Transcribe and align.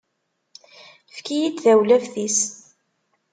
Efk-iyi-d 1.09 1.57
tawlaft-is. 1.63 2.39